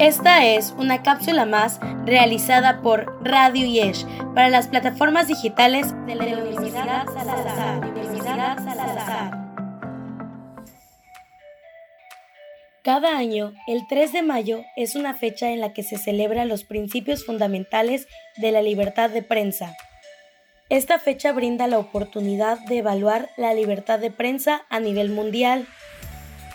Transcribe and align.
Esta 0.00 0.46
es 0.46 0.72
una 0.78 1.02
cápsula 1.02 1.44
más 1.44 1.80
realizada 2.04 2.82
por 2.82 3.20
Radio 3.24 3.66
Yesh 3.66 4.06
para 4.32 4.48
las 4.48 4.68
plataformas 4.68 5.26
digitales 5.26 5.92
de 6.06 6.14
la 6.14 6.24
Universidad 6.24 7.04
Salazar. 7.08 7.88
Cada 12.84 13.18
año, 13.18 13.54
el 13.66 13.88
3 13.88 14.12
de 14.12 14.22
mayo 14.22 14.62
es 14.76 14.94
una 14.94 15.14
fecha 15.14 15.50
en 15.50 15.60
la 15.60 15.72
que 15.72 15.82
se 15.82 15.98
celebran 15.98 16.48
los 16.48 16.62
principios 16.62 17.26
fundamentales 17.26 18.06
de 18.36 18.52
la 18.52 18.62
libertad 18.62 19.10
de 19.10 19.24
prensa. 19.24 19.74
Esta 20.68 21.00
fecha 21.00 21.32
brinda 21.32 21.66
la 21.66 21.80
oportunidad 21.80 22.60
de 22.66 22.78
evaluar 22.78 23.30
la 23.36 23.52
libertad 23.52 23.98
de 23.98 24.12
prensa 24.12 24.62
a 24.70 24.78
nivel 24.78 25.10
mundial 25.10 25.66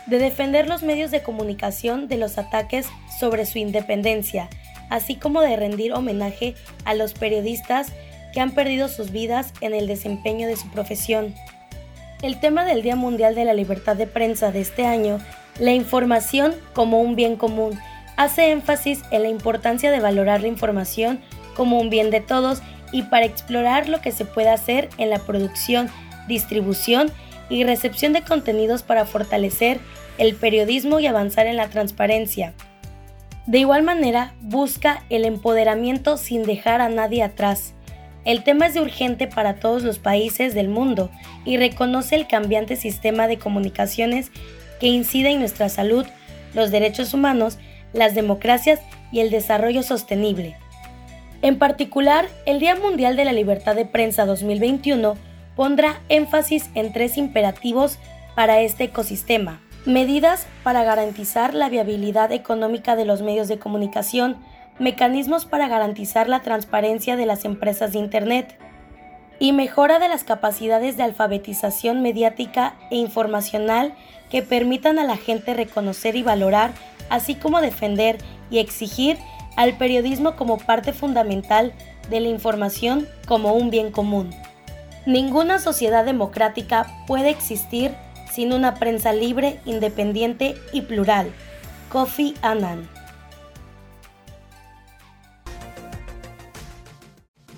de 0.05 0.19
defender 0.19 0.67
los 0.67 0.83
medios 0.83 1.11
de 1.11 1.23
comunicación 1.23 2.07
de 2.07 2.17
los 2.17 2.37
ataques 2.37 2.87
sobre 3.19 3.45
su 3.45 3.57
independencia, 3.57 4.49
así 4.89 5.15
como 5.15 5.41
de 5.41 5.55
rendir 5.55 5.93
homenaje 5.93 6.55
a 6.85 6.93
los 6.93 7.13
periodistas 7.13 7.91
que 8.33 8.41
han 8.41 8.51
perdido 8.51 8.87
sus 8.87 9.11
vidas 9.11 9.53
en 9.61 9.73
el 9.73 9.87
desempeño 9.87 10.47
de 10.47 10.57
su 10.57 10.69
profesión. 10.69 11.33
El 12.21 12.39
tema 12.39 12.65
del 12.65 12.81
Día 12.81 12.95
Mundial 12.95 13.35
de 13.35 13.45
la 13.45 13.53
Libertad 13.53 13.95
de 13.95 14.07
Prensa 14.07 14.51
de 14.51 14.61
este 14.61 14.85
año, 14.85 15.19
la 15.59 15.71
información 15.71 16.55
como 16.73 17.01
un 17.01 17.15
bien 17.15 17.35
común, 17.35 17.79
hace 18.17 18.51
énfasis 18.51 19.01
en 19.11 19.23
la 19.23 19.29
importancia 19.29 19.91
de 19.91 19.99
valorar 19.99 20.41
la 20.41 20.47
información 20.47 21.19
como 21.55 21.79
un 21.79 21.89
bien 21.89 22.09
de 22.09 22.21
todos 22.21 22.61
y 22.91 23.03
para 23.03 23.25
explorar 23.25 23.89
lo 23.89 24.01
que 24.01 24.11
se 24.11 24.25
puede 24.25 24.49
hacer 24.49 24.89
en 24.97 25.09
la 25.09 25.19
producción, 25.19 25.89
distribución 26.27 27.11
y 27.53 27.63
recepción 27.63 28.13
de 28.13 28.23
contenidos 28.23 28.81
para 28.81 29.05
fortalecer 29.05 29.79
el 30.17 30.33
periodismo 30.33 30.99
y 30.99 31.05
avanzar 31.05 31.45
en 31.45 31.55
la 31.55 31.69
transparencia. 31.69 32.53
De 33.45 33.59
igual 33.59 33.83
manera, 33.83 34.33
busca 34.41 35.03
el 35.09 35.23
empoderamiento 35.23 36.17
sin 36.17 36.43
dejar 36.43 36.81
a 36.81 36.89
nadie 36.89 37.21
atrás. 37.21 37.75
El 38.25 38.43
tema 38.43 38.65
es 38.65 38.75
urgente 38.75 39.27
para 39.27 39.55
todos 39.55 39.83
los 39.83 39.99
países 39.99 40.55
del 40.55 40.67
mundo 40.67 41.11
y 41.45 41.57
reconoce 41.57 42.15
el 42.15 42.25
cambiante 42.25 42.75
sistema 42.75 43.27
de 43.27 43.37
comunicaciones 43.37 44.31
que 44.79 44.87
incide 44.87 45.29
en 45.29 45.39
nuestra 45.39 45.69
salud, 45.69 46.07
los 46.55 46.71
derechos 46.71 47.13
humanos, 47.13 47.59
las 47.93 48.15
democracias 48.15 48.79
y 49.11 49.19
el 49.19 49.29
desarrollo 49.29 49.83
sostenible. 49.83 50.55
En 51.43 51.59
particular, 51.59 52.27
el 52.47 52.59
Día 52.59 52.75
Mundial 52.75 53.15
de 53.15 53.25
la 53.25 53.33
Libertad 53.33 53.75
de 53.75 53.85
Prensa 53.85 54.25
2021 54.25 55.17
pondrá 55.55 56.01
énfasis 56.09 56.69
en 56.75 56.93
tres 56.93 57.17
imperativos 57.17 57.99
para 58.35 58.61
este 58.61 58.85
ecosistema. 58.85 59.61
Medidas 59.85 60.47
para 60.63 60.83
garantizar 60.83 61.53
la 61.53 61.69
viabilidad 61.69 62.31
económica 62.31 62.95
de 62.95 63.05
los 63.05 63.21
medios 63.21 63.47
de 63.47 63.59
comunicación, 63.59 64.37
mecanismos 64.79 65.45
para 65.45 65.67
garantizar 65.67 66.29
la 66.29 66.41
transparencia 66.41 67.15
de 67.15 67.25
las 67.25 67.45
empresas 67.45 67.91
de 67.91 67.99
Internet 67.99 68.57
y 69.39 69.51
mejora 69.51 69.99
de 69.99 70.07
las 70.07 70.23
capacidades 70.23 70.95
de 70.95 71.03
alfabetización 71.03 72.01
mediática 72.01 72.75
e 72.89 72.95
informacional 72.95 73.93
que 74.29 74.41
permitan 74.41 74.99
a 74.99 75.03
la 75.03 75.17
gente 75.17 75.53
reconocer 75.53 76.15
y 76.15 76.23
valorar, 76.23 76.71
así 77.09 77.35
como 77.35 77.61
defender 77.61 78.17
y 78.49 78.59
exigir 78.59 79.17
al 79.55 79.77
periodismo 79.77 80.35
como 80.35 80.57
parte 80.57 80.93
fundamental 80.93 81.73
de 82.09 82.19
la 82.21 82.29
información 82.29 83.07
como 83.27 83.53
un 83.53 83.69
bien 83.69 83.91
común. 83.91 84.33
Ninguna 85.05 85.59
sociedad 85.59 86.05
democrática 86.05 86.87
puede 87.07 87.29
existir 87.29 87.93
sin 88.31 88.53
una 88.53 88.75
prensa 88.75 89.11
libre, 89.11 89.59
independiente 89.65 90.55
y 90.71 90.81
plural. 90.81 91.31
Kofi 91.91 92.35
Annan. 92.41 92.89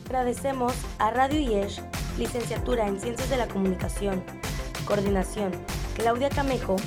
Agradecemos 0.06 0.74
a 0.98 1.12
Radio 1.12 1.40
Yesh, 1.40 1.82
licenciatura 2.18 2.88
en 2.88 3.00
Ciencias 3.00 3.30
de 3.30 3.38
la 3.38 3.48
Comunicación, 3.48 4.24
coordinación 4.88 5.52
Claudia 5.96 6.30
Camejo, 6.30 6.78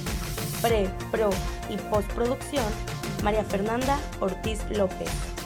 pre, 0.60 0.90
pro 1.12 1.30
y 1.70 1.76
postproducción 1.90 2.64
María 3.22 3.44
Fernanda 3.44 3.98
Ortiz 4.20 4.64
López. 4.70 5.38